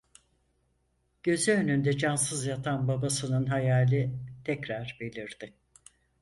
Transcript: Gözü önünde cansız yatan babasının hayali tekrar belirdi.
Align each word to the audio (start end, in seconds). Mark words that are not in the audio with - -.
Gözü 1.23 1.51
önünde 1.51 1.97
cansız 1.97 2.45
yatan 2.45 2.87
babasının 2.87 3.45
hayali 3.45 4.15
tekrar 4.45 4.97
belirdi. 4.99 5.53